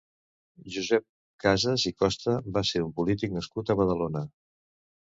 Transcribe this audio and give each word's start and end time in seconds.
Josep 0.75 1.05
Casas 1.45 1.85
i 1.91 1.93
Costa 2.01 2.35
va 2.57 2.67
ser 2.71 2.85
un 2.89 2.91
polític 2.99 3.39
nascut 3.39 3.73
a 3.73 3.79
Badalona. 3.85 4.27